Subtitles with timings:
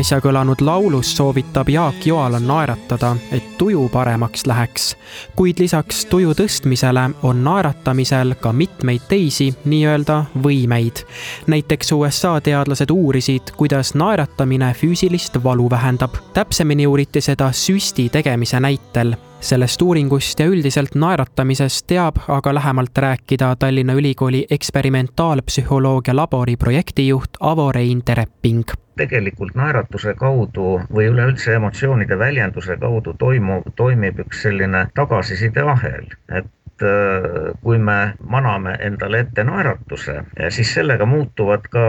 [0.00, 4.96] äsja kõlanud laulus soovitab Jaak Joala naeratada, et tuju paremaks läheks.
[5.36, 11.04] kuid lisaks tuju tõstmisele on naeratamisel ka mitmeid teisi nii-öelda võimeid.
[11.46, 16.14] näiteks USA teadlased uurisid, kuidas naeratamine füüsilist valu vähendab.
[16.32, 23.54] täpsemini uuriti seda süsti tegemise näitel sellest uuringust ja üldiselt naeratamisest teab aga lähemalt rääkida
[23.58, 28.64] Tallinna Ülikooli eksperimentaalpsühholoogia labori projektijuht Avo Rein Tereping
[29.00, 36.50] tegelikult naeratuse kaudu või üleüldse emotsioonide väljenduse kaudu toimu, toimib üks selline tagasisideahel, et
[36.82, 41.84] äh, kui me maname endale ette naeratuse, siis sellega muutuvad ka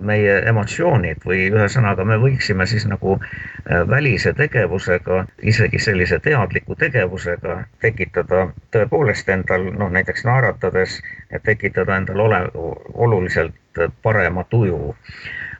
[0.00, 7.62] meie emotsioonid või ühesõnaga me võiksime siis nagu äh, välise tegevusega, isegi sellise teadliku tegevusega
[7.80, 11.00] tekitada tõepoolest endal noh, näiteks naeratades,
[11.44, 12.42] tekitada endal ole,
[12.94, 14.94] oluliselt parema tuju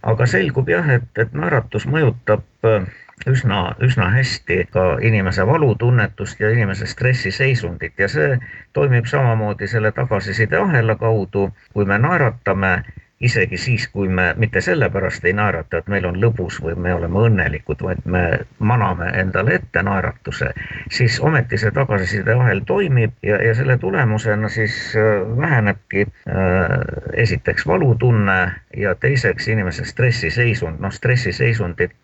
[0.02, 2.86] aga selgub jah, et, et naeratus mõjutab äh,
[3.26, 8.38] üsna, üsna hästi ka inimese valutunnetust ja inimese stressiseisundit ja see
[8.72, 12.82] toimib samamoodi selle tagasisideahela kaudu, kui me naeratame
[13.20, 17.20] isegi siis, kui me mitte sellepärast ei naerata, et meil on lõbus või me oleme
[17.28, 18.22] õnnelikud, vaid me
[18.58, 20.48] maname endale ette naeratuse,
[20.90, 26.76] siis ometi see tagasisideahel toimib ja, ja selle tulemusena siis äh, vähenebki äh,
[27.12, 28.38] esiteks valutunne
[28.76, 30.80] ja teiseks inimese stressiseisund.
[30.80, 31.96] noh, stressiseisundit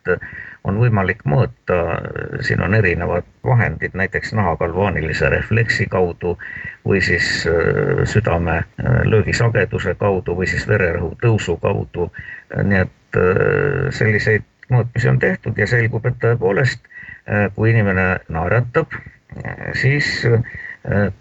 [0.67, 1.77] on võimalik mõõta,
[2.45, 6.35] siin on erinevad vahendid, näiteks nahagalvaanilise refleksi kaudu
[6.87, 12.11] või siis äh, südame äh, löögisageduse kaudu või siis vererõhu tõusu kaudu.
[12.63, 16.89] nii et äh, selliseid mõõtmisi on tehtud ja selgub, et tõepoolest,
[17.55, 18.91] kui inimene naeratab,
[19.79, 20.09] siis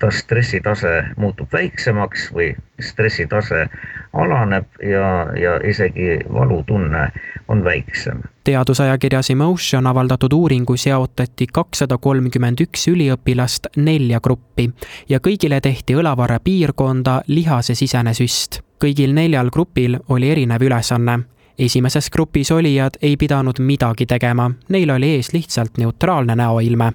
[0.01, 2.51] ta stressitase muutub väiksemaks või
[2.81, 3.67] stressitase
[4.13, 5.07] alaneb ja,
[5.37, 7.07] ja isegi valutunne
[7.47, 8.21] on väiksem.
[8.45, 14.69] Teadusajakirjas Emotion avaldatud uuringus jaotati kakssada kolmkümmend üks üliõpilast nelja gruppi
[15.09, 18.61] ja kõigile tehti õlavarre piirkonda lihasesisene süst.
[18.83, 21.19] kõigil neljal grupil oli erinev ülesanne
[21.59, 26.93] esimeses grupis olijad ei pidanud midagi tegema, neil oli ees lihtsalt neutraalne näoilme.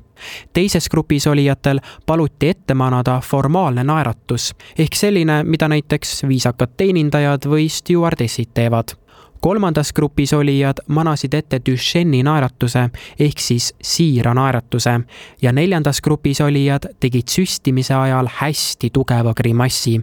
[0.53, 7.69] teises grupis olijatel paluti ette manada formaalne naeratus ehk selline, mida näiteks viisakad teenindajad või
[7.69, 9.01] stjuardessid teevad
[9.41, 12.87] kolmandas grupis olijad manasid ette Duchenne'i naeratuse
[13.21, 14.95] ehk siis siira naeratuse
[15.43, 20.01] ja neljandas grupis olijad tegid süstimise ajal hästi tugeva grimassi.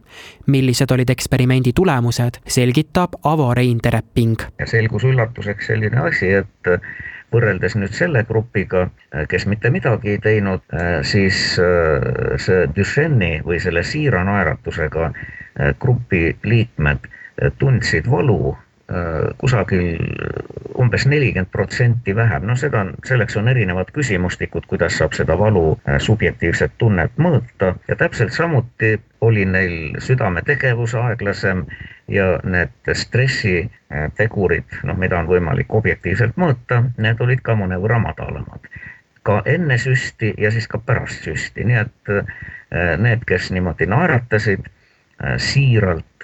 [0.48, 4.38] millised olid eksperimendi tulemused, selgitab Avo Rein Tereping.
[4.66, 6.72] selgus üllatuseks selline asi, et
[7.34, 8.88] võrreldes nüüd selle grupiga,
[9.30, 10.64] kes mitte midagi ei teinud,
[11.04, 17.10] siis äh, see Duchenne'i või selle siira naeratusega äh, grupi liikmed
[17.60, 18.56] tundsid valu
[19.38, 19.98] kusagil
[20.78, 25.74] umbes nelikümmend protsenti vähem, noh, seda on, selleks on erinevad küsimustikud, kuidas saab seda valu
[25.76, 27.74] äh, subjektiivset tunnet mõõta.
[27.88, 31.66] Ja täpselt samuti oli neil südametegevus aeglasem
[32.08, 38.72] ja need stressitegurid, noh, mida on võimalik objektiivselt mõõta, need olid ka mõnevõrra madalamad.
[39.28, 44.72] Ka enne süsti ja siis ka pärast süsti, nii et äh, need, kes niimoodi naeratasid
[45.42, 46.17] siiralt, Äh,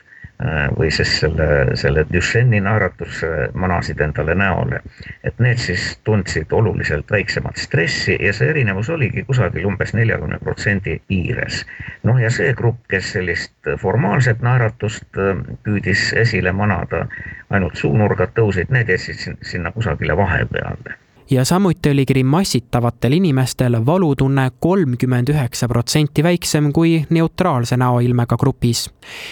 [0.77, 4.79] või siis selle, selle Duchenne'i naeratuse manasid endale näole.
[5.23, 11.01] et need siis tundsid oluliselt väiksemat stressi ja see erinevus oligi kusagil umbes neljakümne protsendi
[11.07, 11.65] piires.
[12.03, 17.07] noh, ja see grupp, kes sellist formaalset naeratust äh, püüdis esile manada,
[17.49, 21.02] ainult suunurgad tõusid, need jäid sinna kusagile vahepeale
[21.33, 28.89] ja samuti oli grimassitavatel inimestel valutunne kolmkümmend üheksa protsenti väiksem kui neutraalse näoilmega grupis.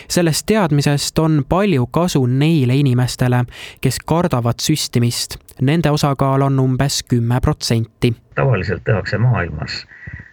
[0.07, 3.45] sellest teadmisest on palju kasu neile inimestele,
[3.81, 5.37] kes kardavad süstimist.
[5.61, 8.15] Nende osakaal on umbes kümme protsenti.
[8.35, 9.85] tavaliselt tehakse maailmas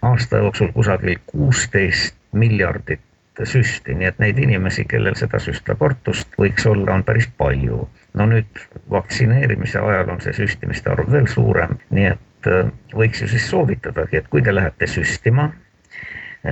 [0.03, 3.01] aasta jooksul kusagil kuusteist miljardit
[3.47, 7.85] süsti, nii et neid inimesi, kellel seda süstakortust võiks olla, on päris palju.
[8.19, 13.31] No nüüd vaktsineerimise ajal on see süstimiste arv veel suurem, nii et äh, võiks ju
[13.31, 15.51] siis soovitadagi, et kui te lähete süstima,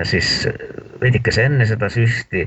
[0.02, 0.48] siis
[1.00, 2.42] veidikese enne seda süsti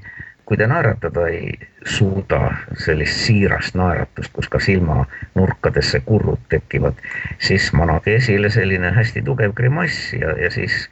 [0.49, 1.51] kui te naeratada ei
[1.85, 2.39] suuda,
[2.81, 6.97] sellist siirast naeratust, kus ka silmanurkadesse kurrud tekivad,
[7.37, 10.87] siis manage esile selline hästi tugev grimass ja, ja siis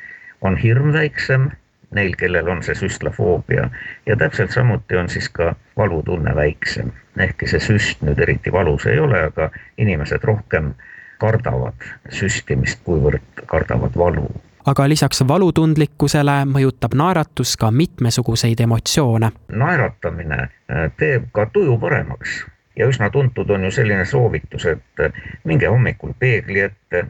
[0.46, 1.50] on hirm väiksem
[1.92, 3.70] neil, kellel on see süstlafoobia
[4.06, 6.92] ja täpselt samuti on siis ka valutunne väiksem.
[7.18, 10.74] ehkki see süst nüüd eriti valus ei ole, aga inimesed rohkem
[11.18, 14.28] kardavad süstimist, kuivõrd kardavad valu
[14.68, 19.32] aga lisaks valutundlikkusele mõjutab naeratus ka mitmesuguseid emotsioone.
[19.48, 22.44] naeratamine äh, teeb ka tuju paremaks
[22.76, 27.06] ja üsna tuntud on ju selline soovitus, et äh, minge hommikul peegli ette,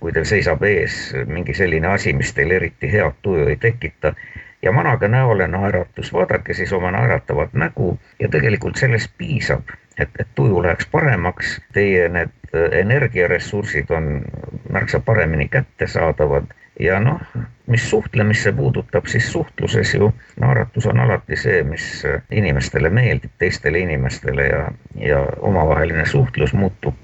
[0.00, 4.14] kui teil seisab ees mingi selline asi, mis teil eriti head tuju ei tekita.
[4.62, 7.98] Ja manage näole naeratus, vaadake siis oma naeratavat nägu.
[8.20, 9.68] Ja tegelikult sellest piisab,
[9.98, 12.32] et, et tuju läheks paremaks, teie need
[12.72, 14.24] energiaressursid on
[14.72, 16.54] märksa paremini kättesaadavad.
[16.80, 17.20] Ja noh,
[17.66, 24.46] mis suhtlemisse puudutab, siis suhtluses ju naeratus on alati see, mis inimestele meeldib, teistele inimestele
[24.46, 24.64] ja,
[24.94, 26.94] ja omavaheline suhtlus muutub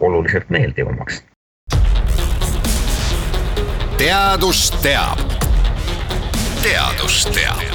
[0.00, 1.24] oluliselt meeldivamaks.
[3.98, 5.18] Teadus teab.
[6.62, 7.67] teadus teab